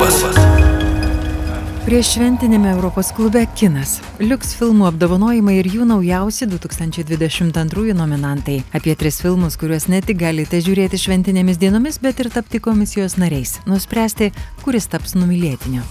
klubas. 0.00 0.24
Prieš 1.84 2.14
šventinėme 2.14 2.70
Europos 2.72 3.10
klube 3.16 3.42
Kinas. 3.58 3.98
Liuks 4.20 4.52
filmų 4.56 4.86
apdovanojimai 4.90 5.56
ir 5.58 5.68
jų 5.68 5.88
naujausi 5.88 6.46
2022 6.48 7.96
nominantai. 7.98 8.60
Apie 8.76 8.94
tris 8.96 9.20
filmus, 9.20 9.58
kuriuos 9.60 9.88
ne 9.92 10.00
tik 10.04 10.20
galite 10.20 10.60
žiūrėti 10.62 11.00
šventinėmis 11.00 11.58
dienomis, 11.60 11.98
bet 12.00 12.22
ir 12.22 12.30
tapti 12.32 12.62
komisijos 12.62 13.18
nariais. 13.20 13.58
Nuspręsti, 13.68 14.30
kuris 14.64 14.88
taps 14.92 15.16
numylėtiniu. 15.18 15.84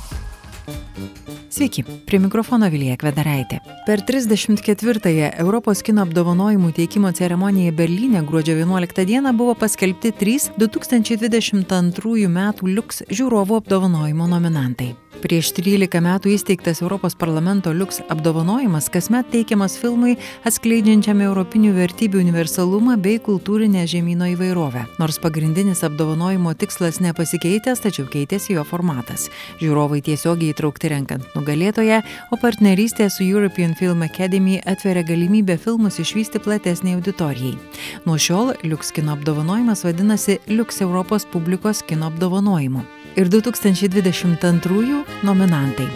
Sveiki, 1.50 1.84
prie 2.06 2.20
mikrofono 2.22 2.68
Vilija 2.70 2.94
Kvedaraitė. 3.02 3.58
Per 3.88 4.04
34-ąją 4.06 5.32
Europos 5.42 5.82
kino 5.82 6.04
apdovanojimų 6.06 6.70
teikimo 6.78 7.10
ceremoniją 7.18 7.74
Berlyne 7.74 8.22
gruodžio 8.22 8.54
11 8.60 9.06
dieną 9.10 9.34
buvo 9.34 9.56
paskelbti 9.58 10.14
trys 10.14 10.52
2022 10.62 12.30
m. 12.30 12.40
Liuks 12.70 13.02
žiūrovų 13.10 13.64
apdovanojimo 13.64 14.30
nominantai. 14.30 14.94
Prieš 15.20 15.50
13 15.58 16.00
metų 16.00 16.30
įsteigtas 16.32 16.80
Europos 16.80 17.16
parlamento 17.18 17.74
Liuks 17.76 17.98
apdovanojimas 18.14 18.88
kasmet 18.94 19.28
teikiamas 19.34 19.74
filmui 19.82 20.14
atskleidžiančiam 20.48 21.20
europinių 21.26 21.74
vertybių 21.76 22.22
universalumą 22.22 22.96
bei 23.02 23.18
kultūrinę 23.20 23.84
žemynų 23.90 24.30
įvairovę. 24.36 24.86
Nors 25.02 25.18
pagrindinis 25.20 25.82
apdovanojimo 25.84 26.54
tikslas 26.62 27.02
nepasikeitęs, 27.04 27.82
tačiau 27.84 28.06
keitėsi 28.08 28.54
jo 28.56 28.64
formatas. 28.70 29.28
Žiūrovai 29.60 30.00
tiesiogiai 30.06 30.54
įtraukti 30.54 30.94
renkant 30.94 31.28
nugalėtoją, 31.36 32.00
o 32.32 32.40
partnerystė 32.40 33.10
su 33.12 33.26
European 33.28 33.76
Film 33.76 34.06
Academy 34.08 34.62
atveria 34.64 35.04
galimybę 35.04 35.58
filmus 35.60 36.00
išvysti 36.00 36.40
platesniai 36.46 36.96
auditorijai. 37.02 37.58
Nuo 38.06 38.16
šiol 38.22 38.54
Liuks 38.64 38.94
kino 38.96 39.18
apdovanojimas 39.18 39.84
vadinasi 39.90 40.40
Liuks 40.48 40.80
Europos 40.86 41.28
publikos 41.28 41.84
kino 41.84 42.08
apdovanojimu 42.14 42.86
ir 43.18 43.30
2022 43.32 45.04
nominantai. 45.24 45.88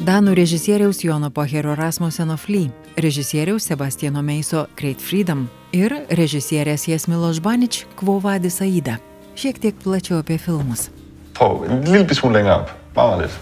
Danų 0.00 0.32
režisieriaus 0.34 1.02
Jono 1.04 1.28
Poherio 1.30 1.74
Rasmuseno 1.76 2.36
Fly, 2.40 2.70
režisieriaus 2.96 3.66
Sebastiano 3.68 4.22
Meiso 4.22 4.66
Great 4.76 5.00
Freedom 5.04 5.46
ir 5.76 5.92
režisierės 6.10 6.88
Jesmilo 6.88 7.30
Žbanič 7.36 7.84
Quo 8.00 8.18
Vadis 8.20 8.60
Aida. 8.64 8.96
Šiek 9.36 9.60
tiek 9.62 9.76
plačiau 9.84 10.18
apie 10.24 10.38
filmus. 10.38 10.88
Prøv 11.36 11.64
en 11.68 11.84
lille 11.84 12.14
smule 12.14 12.34
længere 12.40 12.54
op. 12.64 12.72
Bare 12.94 13.20
lidt. 13.22 13.38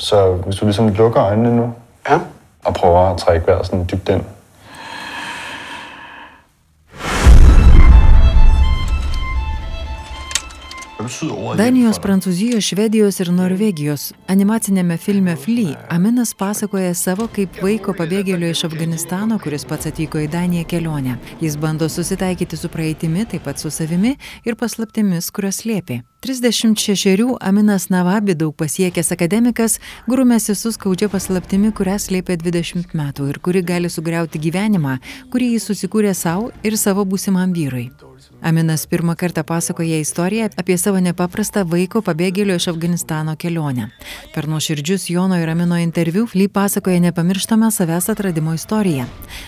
Så 0.00 0.32
hvis 0.46 0.56
du 0.56 0.64
ligesom 0.64 0.88
lukker 0.88 1.22
øjnene 1.22 1.56
nu, 1.56 1.72
Ja. 2.08 2.18
og 2.64 2.74
prøver 2.74 2.98
at 3.12 3.18
trække 3.18 3.46
vejret 3.46 3.66
sådan 3.66 3.86
dybt 3.92 4.08
ind. 4.08 4.22
No. 11.22 11.39
Danijos, 11.56 11.98
Prancūzijos, 11.98 12.62
Švedijos 12.62 13.16
ir 13.22 13.30
Norvegijos 13.34 14.10
animacinėme 14.30 14.94
filme 15.00 15.32
Fly 15.40 15.72
Aminas 15.90 16.30
pasakoja 16.38 16.92
savo 16.94 17.26
kaip 17.32 17.58
vaiko 17.64 17.94
pabėgėlio 17.96 18.50
iš 18.52 18.64
Afganistano, 18.68 19.38
kuris 19.42 19.64
pats 19.66 19.88
atvyko 19.90 20.22
į 20.24 20.28
Daniją 20.30 20.66
kelionę. 20.70 21.16
Jis 21.42 21.56
bando 21.60 21.88
susitaikyti 21.90 22.58
su 22.60 22.70
praeitimi, 22.70 23.26
taip 23.26 23.46
pat 23.48 23.58
su 23.58 23.72
savimi 23.74 24.14
ir 24.46 24.58
paslaptimis, 24.60 25.32
kurias 25.34 25.62
slėpė. 25.64 26.02
36 26.20 27.38
Aminas 27.40 27.88
Navabi 27.88 28.34
daug 28.36 28.52
pasiekęs 28.60 29.10
akademikas 29.16 29.78
grumėsi 30.06 30.54
su 30.54 30.70
skaudžia 30.76 31.08
paslaptimi, 31.08 31.72
kurią 31.72 31.96
slėpė 31.96 32.36
20 32.44 32.94
metų 32.94 33.30
ir 33.32 33.40
kuri 33.40 33.64
gali 33.64 33.88
sugriauti 33.90 34.38
gyvenimą, 34.38 34.98
kurį 35.32 35.54
jis 35.56 35.70
susikūrė 35.72 36.14
savo 36.14 36.52
ir 36.62 36.76
savo 36.76 37.08
būsimam 37.08 37.56
vyrui. 37.56 37.88
Aminas 38.42 38.86
pirmą 38.86 39.16
kartą 39.16 39.44
pasakoja 39.44 39.98
istoriją 40.00 40.48
apie 40.60 40.76
savo 40.78 41.00
nepaprastą 41.00 41.39
vaiko 41.64 42.02
pabėgėlio 42.04 42.54
iš 42.58 42.68
Afganistano 42.68 43.32
kelionę. 43.36 43.88
Per 44.34 44.46
nuoširdžius 44.48 45.08
Jono 45.10 45.38
ir 45.40 45.48
Amino 45.48 45.78
interviu 45.80 46.26
Fly 46.26 46.48
pasakoja 46.48 47.00
nepamirštamą 47.00 47.70
savęs 47.72 48.10
atradimo 48.12 48.52
istoriją. 48.54 49.06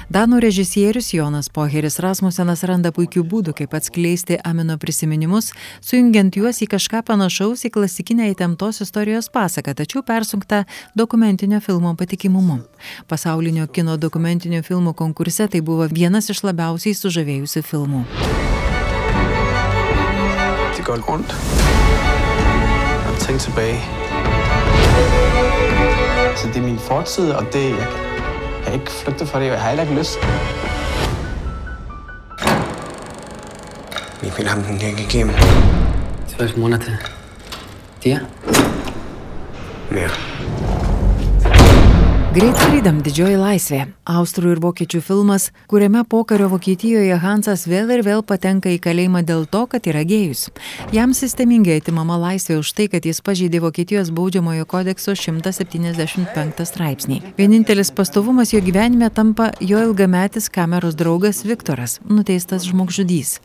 Danų 0.09 0.41
režisierius 0.41 1.13
Jonas 1.13 1.51
Poheris 1.53 1.99
Rasmusenas 2.01 2.65
randa 2.65 2.93
puikių 2.93 3.23
būdų, 3.29 3.53
kaip 3.53 3.75
atskleisti 3.75 4.39
Amino 4.45 4.79
prisiminimus, 4.79 5.53
sujungiant 5.81 6.37
juos 6.37 6.63
į 6.65 6.71
kažką 6.73 7.03
panašaus 7.05 7.67
į 7.69 7.73
klasikinę 7.77 8.31
įtemptos 8.33 8.81
istorijos 8.81 9.29
pasaką, 9.29 9.75
tačiau 9.75 10.03
persunktą 10.03 10.65
dokumentinio 10.97 11.61
filmo 11.61 11.93
patikimumu. 11.95 12.63
Pasaulinio 13.07 13.69
kino 13.69 13.99
dokumentinio 14.01 14.63
filmų 14.65 14.95
konkurse 14.97 15.49
tai 15.49 15.61
buvo 15.61 15.87
vienas 15.93 16.33
iš 16.33 16.43
labiausiai 16.49 16.97
sužavėjusių 16.97 17.63
filmų. 17.63 18.07
Det 20.83 20.89
går 20.89 21.62
ingenting 23.33 23.41
tilbage. 23.41 23.81
Så 26.37 26.49
det 26.49 26.57
er 26.57 26.63
min 26.63 26.79
fortid, 26.79 27.31
og 27.31 27.47
det 27.53 27.65
jeg, 27.65 27.87
jeg 28.67 28.75
ikke 28.75 28.91
flygte 28.91 29.27
fra 29.27 29.41
det, 29.41 29.47
og 29.47 29.55
jeg 29.55 29.63
har 29.63 29.69
heller 29.69 29.83
ikke 29.83 29.99
lyst. 29.99 30.19
Mikkel 34.23 34.49
ham 34.49 34.63
den 34.63 34.79
gik 34.79 35.01
igennem. 35.01 35.35
12 36.39 36.59
måneder. 36.59 36.79
Det 38.05 38.13
er? 38.13 38.19
Ja. 39.93 40.09
Great 42.33 42.57
Freedom 42.57 43.03
didžioji 43.05 43.37
laisvė- 43.37 43.79
austrų 44.17 44.55
ir 44.55 44.61
vokiečių 44.65 45.03
filmas, 45.05 45.51
kuriame 45.69 46.01
pokario 46.09 46.49
Vokietijoje 46.49 47.19
Hansas 47.21 47.67
vėl 47.67 47.91
ir 47.93 48.03
vėl 48.03 48.23
patenka 48.23 48.71
į 48.73 48.81
kalėjimą 48.81 49.23
dėl 49.23 49.45
to, 49.45 49.67
kad 49.67 49.83
yra 49.83 50.01
gėjus. 50.03 50.49
Jam 50.93 51.13
sistemingai 51.13 51.77
atimama 51.83 52.17
laisvė 52.17 52.59
už 52.59 52.73
tai, 52.73 52.89
kad 52.89 53.05
jis 53.05 53.21
pažeidė 53.21 53.61
Vokietijos 53.61 54.11
baudžiamojo 54.11 54.65
kodekso 54.65 55.13
175 55.13 56.65
straipsnį. 56.65 57.21
Vienintelis 57.37 57.91
pastovumas 57.91 58.53
jo 58.53 58.61
gyvenime 58.61 59.13
tampa 59.13 59.53
jo 59.61 59.77
ilgametis 59.77 60.49
kameros 60.49 60.95
draugas 60.95 61.45
Viktoras, 61.45 62.01
nuteistas 62.09 62.65
žmogžudys. 62.65 63.41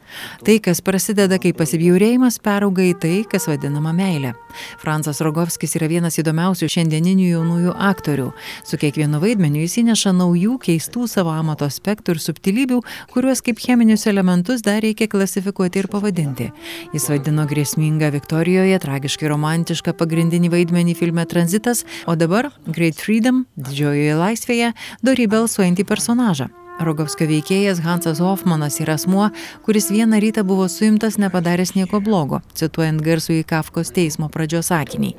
Tai, 0.46 0.60
kas 0.60 0.80
prasideda 0.80 1.38
kaip 1.38 1.58
pasibjaurėjimas, 1.58 2.40
perauga 2.40 2.84
į 2.84 2.96
tai, 3.02 3.26
kas 3.30 3.48
vadinama 3.48 3.92
meilė. 3.92 4.34
Fransas 4.80 5.20
Rogovskis 5.20 5.76
yra 5.76 5.88
vienas 5.88 6.18
įdomiausių 6.18 6.70
šiandieninių 6.72 7.28
jaunųjų 7.36 7.76
aktorių. 7.76 8.32
Su 8.64 8.77
kiekvienu 8.82 9.22
vaidmeniu 9.24 9.64
jis 9.64 9.78
įneša 9.84 10.14
naujų, 10.18 10.58
keistų 10.64 11.08
savo 11.12 11.34
amato 11.36 11.68
aspektų 11.68 12.16
ir 12.16 12.22
subtilybių, 12.24 12.82
kuriuos 13.14 13.44
kaip 13.46 13.62
cheminius 13.64 14.08
elementus 14.10 14.64
dar 14.66 14.82
reikia 14.86 15.10
klasifikuoti 15.12 15.84
ir 15.84 15.90
pavadinti. 15.92 16.52
Jis 16.96 17.10
vaidino 17.12 17.48
grėsmingą 17.50 18.12
Viktorijoje, 18.18 18.78
tragiškai 18.84 19.34
romantišką 19.34 19.96
pagrindinį 19.98 20.54
vaidmenį 20.54 20.96
filme 21.00 21.26
Transitas, 21.30 21.86
o 22.06 22.16
dabar 22.20 22.52
Great 22.68 23.02
Freedom, 23.02 23.46
didžiojoje 23.58 24.16
laisvėje, 24.22 24.72
dorybę 25.06 25.44
alsuojantį 25.44 25.88
personažą. 25.88 26.67
Rogovskio 26.78 27.26
veikėjas 27.30 27.80
Hansas 27.82 28.20
Hoffmanas 28.22 28.78
yra 28.84 28.96
asmuo, 29.00 29.32
kuris 29.66 29.90
vieną 29.90 30.20
rytą 30.22 30.44
buvo 30.46 30.68
suimtas 30.70 31.18
nepadaręs 31.18 31.74
nieko 31.74 32.00
blogo, 32.04 32.42
cituojant 32.58 33.02
garsų 33.02 33.40
į 33.40 33.46
Kafkos 33.50 33.90
teismo 33.96 34.30
pradžios 34.30 34.70
sakinį. 34.70 35.14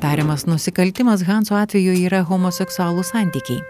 Tariamas 0.00 0.46
nusikaltimas 0.48 1.24
Hanso 1.28 1.58
atveju 1.58 1.92
yra 2.06 2.22
homoseksualų 2.28 3.04
santykiai. 3.04 3.60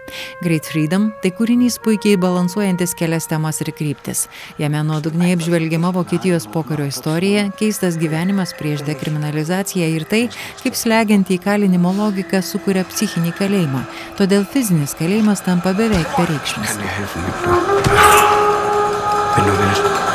Great 0.43 0.69
Freedom 0.71 1.09
tai 1.23 1.33
kūrinys 1.35 1.79
puikiai 1.83 2.19
balansuojantis 2.21 2.95
kelias 2.99 3.27
temas 3.27 3.59
ir 3.65 3.73
kryptis. 3.75 4.27
Jame 4.61 4.79
nuodugniai 4.87 5.35
apžvelgiama 5.35 5.91
Vokietijos 5.97 6.47
pokario 6.53 6.87
istorija, 6.87 7.49
keistas 7.59 7.99
gyvenimas 7.99 8.55
prieš 8.55 8.85
dekriminalizaciją 8.87 9.91
ir 9.97 10.07
tai, 10.07 10.23
kaip 10.63 10.79
slegianti 10.79 11.35
įkalinimo 11.41 11.91
logika 11.99 12.39
sukuria 12.41 12.87
psichinį 12.87 13.35
kalėjimą. 13.35 13.83
Todėl 14.19 14.47
fizinis 14.47 14.95
kalėjimas 14.95 15.43
tampa 15.43 15.75
beveik 15.75 16.15
bereikšmis. 16.15 17.32
Wenn 19.35 19.45
du 19.45 19.51
willst. 19.57 20.12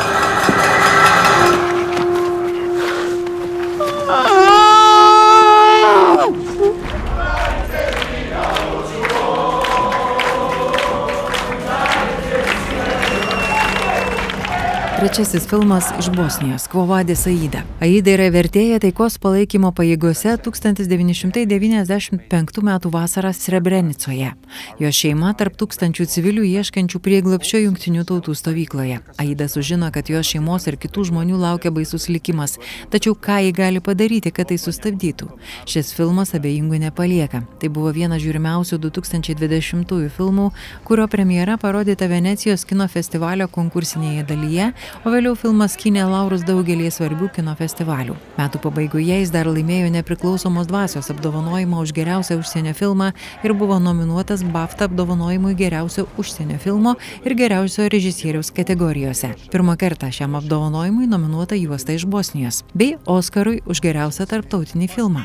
Trečiasis 15.18 15.48
filmas 15.48 15.84
iš 15.98 16.10
Bosnijos- 16.14 16.68
Kvovadės 16.70 17.26
Aida. 17.26 17.64
Aida 17.80 18.10
yra 18.14 18.30
vertėja 18.30 18.78
taikos 18.78 19.18
palaikymo 19.18 19.72
pajėgose 19.74 20.38
1995 20.38 22.62
m. 22.62 22.78
vasarą 22.84 23.32
Srebrenicoje. 23.32 24.32
Jo 24.78 24.88
šeima 24.88 25.34
tarp 25.34 25.56
tūkstančių 25.58 26.06
civilių 26.06 26.42
ieškančių 26.46 26.98
prieglapščio 27.02 27.58
jungtinių 27.58 28.04
tautų 28.04 28.34
stovykloje. 28.34 29.00
Aida 29.18 29.48
sužino, 29.48 29.90
kad 29.90 30.08
jos 30.08 30.26
šeimos 30.26 30.66
ir 30.68 30.76
kitų 30.76 31.04
žmonių 31.10 31.36
laukia 31.36 31.70
baisus 31.70 32.08
likimas. 32.08 32.58
Tačiau 32.90 33.14
ką 33.14 33.42
ji 33.42 33.52
gali 33.52 33.80
padaryti, 33.80 34.30
kad 34.30 34.48
tai 34.48 34.54
sustabdytų? 34.54 35.28
Šis 35.66 35.94
filmas 35.94 36.30
abejingų 36.30 36.78
nepalieka. 36.78 37.42
Tai 37.58 37.68
buvo 37.68 37.90
vienas 37.90 38.22
žiūrimiausių 38.22 38.78
2020 38.78 40.08
filmų, 40.08 40.52
kurio 40.84 41.08
premjera 41.08 41.58
parodyta 41.58 42.06
Venecijos 42.06 42.64
kino 42.64 42.88
festivalio 42.88 43.48
konkursinėje 43.48 44.22
dalyje 44.22 44.72
o 45.07 45.07
vėliau 45.12 45.36
filmas 45.38 45.72
skynė 45.76 46.02
laurus 46.08 46.42
daugelį 46.46 46.88
svarbių 46.92 47.28
kino 47.36 47.52
festivalių. 47.58 48.16
Metų 48.38 48.60
pabaigoje 48.64 49.20
jis 49.20 49.30
dar 49.34 49.48
laimėjo 49.48 49.88
nepriklausomos 49.94 50.68
dvasios 50.70 51.10
apdovanojimą 51.12 51.82
už 51.84 51.92
geriausią 51.96 52.38
užsienio 52.40 52.74
filmą 52.74 53.12
ir 53.46 53.54
buvo 53.54 53.78
nominuotas 53.82 54.42
BAFTA 54.42 54.88
apdovanojimui 54.88 55.54
geriausio 55.58 56.06
užsienio 56.18 56.58
filmo 56.62 56.94
ir 57.24 57.36
geriausio 57.38 57.86
režisieriaus 57.92 58.50
kategorijose. 58.56 59.34
Pirmą 59.52 59.76
kartą 59.80 60.10
šiam 60.12 60.34
apdovanojimui 60.40 61.06
nominuota 61.06 61.58
juosta 61.58 61.94
iš 61.96 62.06
Bosnijos 62.06 62.64
bei 62.74 62.96
Oskarui 63.06 63.62
už 63.66 63.82
geriausią 63.84 64.26
tarptautinį 64.30 64.90
filmą. 64.92 65.24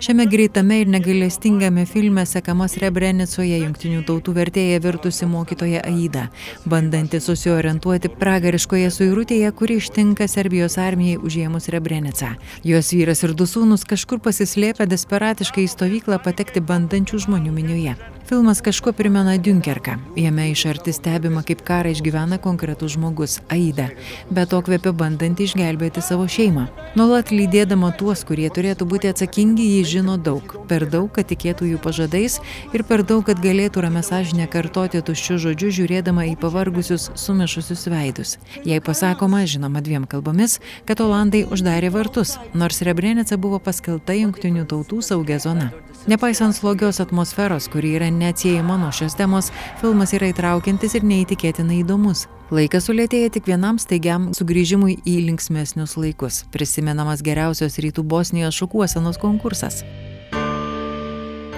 Šiame 0.00 0.26
greitame 0.26 0.80
ir 0.80 0.88
negailestingame 0.88 1.84
filme 1.86 2.24
sekama 2.26 2.68
Srebrenicoje 2.68 3.58
jungtinių 3.64 4.04
tautų 4.08 4.34
vertėja 4.38 4.80
virtusi 4.82 5.26
mokytoja 5.28 5.82
Aida, 5.86 6.28
bandanti 6.64 7.20
susiorientuoti 7.20 8.10
pragariškoje 8.18 8.90
suirutėje, 9.18 9.50
kuri 9.52 9.76
ištinka 9.80 10.28
Serbijos 10.30 10.76
armijai 10.78 11.18
užėmus 11.18 11.66
Srebrenicą. 11.66 12.36
Jos 12.62 12.92
vyras 12.94 13.24
ir 13.26 13.34
du 13.34 13.46
sūnus 13.50 13.82
kažkur 13.82 14.20
pasislėpę 14.22 14.86
desperatiškai 14.86 15.64
į 15.66 15.72
stovyklą 15.74 16.20
patekti 16.22 16.62
bandančių 16.62 17.26
žmonių 17.26 17.52
minioje. 17.52 17.96
Filmas 18.28 18.60
kažkuo 18.60 18.92
primena 18.92 19.38
Dunkerką. 19.38 19.94
Jame 20.16 20.50
iš 20.50 20.66
arti 20.68 20.92
stebima, 20.92 21.40
kaip 21.42 21.62
karą 21.64 21.94
išgyvena 21.94 22.36
konkretus 22.38 22.92
žmogus- 22.92 23.40
Aida, 23.56 23.88
bet 24.30 24.50
to 24.50 24.60
kvepia 24.60 24.92
bandant 24.92 25.40
išgelbėti 25.40 26.02
savo 26.02 26.26
šeimą. 26.28 26.66
Nuolat 26.94 27.30
lydėdama 27.32 27.96
tuos, 27.96 28.24
kurie 28.24 28.50
turėtų 28.50 28.84
būti 28.84 29.08
atsakingi, 29.08 29.64
ji 29.78 29.84
žino 29.84 30.18
daug. 30.18 30.42
Per 30.68 30.84
daug, 30.86 31.08
kad 31.12 31.24
tikėtų 31.28 31.72
jų 31.72 31.78
pažadais 31.80 32.40
ir 32.74 32.84
per 32.84 33.02
daug, 33.02 33.24
kad 33.24 33.40
galėtų 33.40 33.80
ramę 33.80 34.02
sąžinę 34.02 34.46
kartoti 34.46 35.00
tuščių 35.00 35.38
žodžių, 35.44 35.68
žiūrėdama 35.78 36.28
į 36.28 36.36
pavargusius, 36.36 37.10
sumišusius 37.14 37.86
veidus. 37.88 38.36
Jei 38.64 38.80
pasakoma, 38.98 39.46
žinoma 39.46 39.80
dviem 39.80 40.06
kalbomis, 40.10 40.56
kad 40.86 40.98
Olandai 41.00 41.44
uždarė 41.46 41.92
vartus, 41.94 42.32
nors 42.50 42.80
Rebrenica 42.82 43.36
buvo 43.38 43.60
paskelta 43.62 44.16
jungtinių 44.18 44.64
tautų 44.66 44.98
saugia 45.06 45.38
zona. 45.38 45.68
Nepaisant 46.10 46.56
slogios 46.56 46.98
atmosferos, 46.98 47.68
kuri 47.70 47.94
yra 47.94 48.08
neatsiejama 48.10 48.74
nuo 48.80 48.90
šios 48.90 49.14
temos, 49.14 49.52
filmas 49.78 50.16
yra 50.18 50.32
įtraukiantis 50.32 50.98
ir 50.98 51.06
neįtikėtinai 51.06 51.84
įdomus. 51.84 52.26
Laikas 52.50 52.90
sulėtėja 52.90 53.30
tik 53.38 53.46
vienam 53.46 53.78
staigiam 53.78 54.32
sugrįžimui 54.34 54.98
į 55.06 55.18
linksmesnius 55.28 55.94
laikus. 56.00 56.42
Prisimenamas 56.50 57.22
geriausios 57.22 57.78
rytų 57.78 58.02
Bosnijos 58.02 58.58
šukuosenos 58.58 59.22
konkursas. 59.22 59.84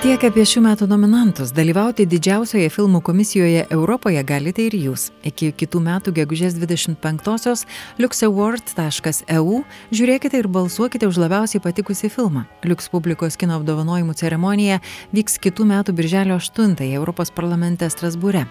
Tiek 0.00 0.22
apie 0.24 0.46
šių 0.48 0.62
metų 0.64 0.86
nominantus. 0.88 1.50
Dalyvauti 1.52 2.06
didžiausioje 2.08 2.70
filmų 2.72 3.02
komisijoje 3.04 3.66
Europoje 3.68 4.22
galite 4.24 4.64
ir 4.64 4.72
jūs. 4.78 5.10
Iki 5.28 5.50
kitų 5.60 5.82
metų 5.84 6.14
gegužės 6.16 6.56
25-osios 6.56 7.66
luxaward.eu 8.00 9.58
žiūrėkite 9.92 10.40
ir 10.40 10.48
balsuokite 10.48 11.04
už 11.04 11.20
labiausiai 11.20 11.60
patikusi 11.60 12.08
filmą. 12.08 12.46
Liux 12.64 12.88
publikos 12.88 13.36
kino 13.36 13.60
apdovanojimų 13.60 14.16
ceremonija 14.16 14.80
vyks 15.12 15.36
kitų 15.36 15.68
metų 15.68 15.98
birželio 16.00 16.40
8-ąją 16.40 16.96
Europos 16.96 17.28
parlamente 17.28 17.84
Strasbūre. 17.92 18.46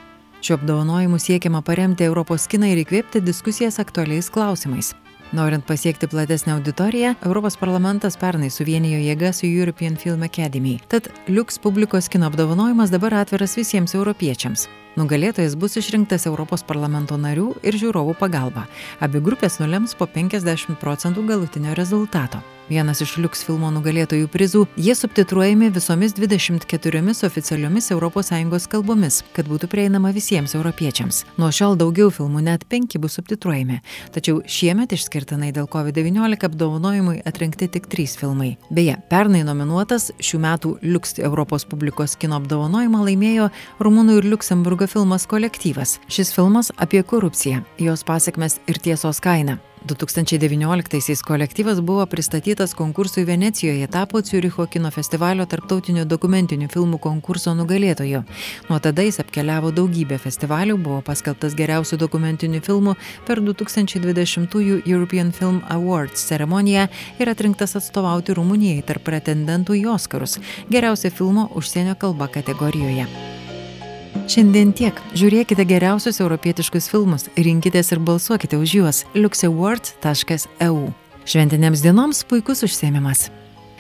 Šiuo 0.46 0.62
apdovanojimu 0.62 1.18
siekiama 1.18 1.66
paremti 1.66 2.06
Europos 2.06 2.46
kiną 2.46 2.70
ir 2.70 2.86
įkvėpti 2.86 3.26
diskusijas 3.26 3.82
aktualiais 3.82 4.30
klausimais. 4.30 4.94
Norint 5.32 5.66
pasiekti 5.66 6.08
platesnę 6.08 6.54
auditoriją, 6.54 7.16
Europos 7.26 7.58
parlamentas 7.58 8.18
pernai 8.18 8.50
suvienijo 8.50 8.98
jėgas 8.98 9.44
su 9.44 9.46
European 9.46 9.96
Film 9.96 10.24
Academy. 10.26 10.80
Tad 10.90 11.12
Liux 11.28 11.60
publikos 11.62 12.10
kino 12.10 12.26
apdovanojimas 12.26 12.90
dabar 12.90 13.14
atviras 13.14 13.54
visiems 13.58 13.94
europiečiams. 13.94 14.66
Nugalėtojas 14.98 15.54
bus 15.56 15.78
išrinktas 15.78 16.26
Europos 16.26 16.66
parlamento 16.66 17.18
narių 17.18 17.52
ir 17.62 17.78
žiūrovų 17.78 18.18
pagalba. 18.18 18.66
Abi 19.00 19.22
grupės 19.22 19.60
nulems 19.62 19.94
po 19.94 20.10
50 20.10 20.82
procentų 20.82 21.28
galutinio 21.30 21.78
rezultato. 21.78 22.42
Vienas 22.70 23.00
iš 23.02 23.16
liuks 23.18 23.40
filmo 23.42 23.72
nugalėtojų 23.74 24.28
prizų- 24.30 24.68
jie 24.86 24.94
subtitruojami 24.94 25.72
visomis 25.74 26.14
24 26.14 27.24
oficialiomis 27.26 27.90
ES 27.90 28.68
kalbomis, 28.68 29.24
kad 29.34 29.48
būtų 29.48 29.68
prieinama 29.68 30.14
visiems 30.14 30.54
europiečiams. 30.54 31.26
Nuo 31.38 31.50
šiol 31.50 31.76
daugiau 31.76 32.12
filmų, 32.12 32.44
net 32.44 32.66
penki 32.70 33.00
bus 33.00 33.14
subtitruojami. 33.18 33.82
Tačiau 34.12 34.44
šiemet 34.46 34.90
išskirtinai 34.90 35.52
dėl 35.52 35.68
COVID-19 35.68 36.46
apdovanojimui 36.46 37.24
atrinkti 37.26 37.68
tik 37.68 37.88
trys 37.88 38.16
filmai. 38.16 38.58
Beje, 38.70 39.02
pernai 39.10 39.44
nominuotas 39.44 40.12
šių 40.20 40.38
metų 40.40 40.80
liuks 40.84 41.18
Europos 41.18 41.66
publikos 41.66 42.16
kino 42.16 42.40
apdovanojimą 42.40 43.04
laimėjo 43.04 43.50
Rumunų 43.80 44.18
ir 44.18 44.30
Luksemburgo 44.30 44.88
filmas 44.88 45.26
Kolektyvas. 45.26 46.00
Šis 46.08 46.32
filmas 46.32 46.72
apie 46.78 47.02
korupciją, 47.02 47.66
jos 47.80 48.04
pasiekmes 48.04 48.60
ir 48.68 48.76
tiesos 48.76 49.20
kainą. 49.20 49.58
2019-aisiais 49.88 51.22
kolektyvas 51.24 51.82
buvo 51.82 52.06
pristatytas 52.06 52.74
konkursui 52.74 53.26
Venecijoje, 53.26 53.88
tapo 53.88 54.22
Ciuricho 54.22 54.66
kino 54.66 54.92
festivalio 54.92 55.46
tarptautinio 55.46 56.04
dokumentinių 56.06 56.68
filmų 56.74 57.00
konkurso 57.00 57.54
nugalėtoju. 57.56 58.24
Nuo 58.70 58.80
tada 58.84 59.06
jis 59.08 59.22
apkeliavo 59.24 59.72
daugybę 59.72 60.20
festivalių, 60.20 60.78
buvo 60.84 61.00
paskelbtas 61.06 61.56
geriausių 61.56 62.00
dokumentinių 62.04 62.62
filmų 62.66 62.98
per 63.28 63.40
2020 63.46 64.84
European 64.86 65.32
Film 65.32 65.64
Awards 65.70 66.28
ceremoniją 66.28 66.88
ir 67.20 67.32
atrinktas 67.32 67.78
atstovauti 67.80 68.36
Rumunijai 68.36 68.84
tarp 68.84 69.08
pretendentų 69.08 69.80
į 69.80 69.90
Oskarus 69.96 70.40
geriausią 70.70 71.14
filmo 71.16 71.50
užsienio 71.56 71.96
kalba 72.00 72.28
kategorijoje. 72.28 73.29
Šiandien 74.30 74.70
tiek. 74.78 74.94
Žiūrėkite 75.18 75.64
geriausius 75.66 76.20
europietiškus 76.22 76.86
filmus, 76.92 77.24
rinkitės 77.34 77.88
ir 77.96 78.02
balsuokite 78.06 78.60
už 78.62 78.74
juos 78.78 78.98
luxawards.eu. 79.18 80.76
Šventinėms 81.26 81.82
dienoms 81.82 82.20
puikus 82.30 82.62
užsiemimas. 82.68 83.32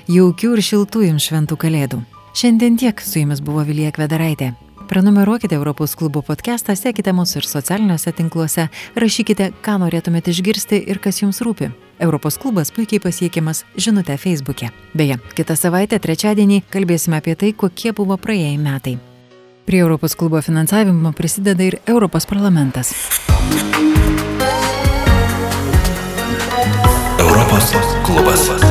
Jaukių 0.09 0.55
ir 0.55 0.63
šiltų 0.65 1.03
jums 1.05 1.27
šventų 1.29 1.57
kalėdų. 1.61 1.99
Šiandien 2.33 2.79
tiek 2.81 2.97
su 2.97 3.21
jumis 3.21 3.43
buvo 3.45 3.61
Vilija 3.67 3.91
Kvedaraitė. 3.93 4.55
Prenumeruokite 4.89 5.53
Europos 5.53 5.93
klubo 5.93 6.23
podcastą, 6.25 6.73
sekite 6.73 7.13
mūsų 7.13 7.43
ir 7.43 7.45
socialiniuose 7.45 8.13
tinkluose, 8.17 8.65
rašykite, 8.97 9.51
ką 9.61 9.75
norėtumėte 9.83 10.33
išgirsti 10.33 10.79
ir 10.89 10.97
kas 11.03 11.21
jums 11.21 11.43
rūpi. 11.45 11.69
Europos 12.01 12.39
klubas 12.41 12.73
puikiai 12.73 13.03
pasiekiamas 13.03 13.67
žinutę 13.77 14.17
Facebook'e. 14.17 14.71
Beje, 14.97 15.19
kitą 15.37 15.59
savaitę, 15.59 16.01
trečiadienį, 16.01 16.63
kalbėsime 16.73 17.21
apie 17.21 17.37
tai, 17.37 17.53
kokie 17.53 17.93
buvo 17.93 18.17
praėjai 18.17 18.57
metai. 18.57 18.95
Prie 19.69 19.81
Europos 19.81 20.15
klubo 20.15 20.41
finansavimo 20.41 21.11
prisideda 21.11 21.63
ir 21.63 21.77
Europos 21.85 22.25
parlamentas. 22.25 22.89
Europos 27.19 27.75
klubas. 28.03 28.68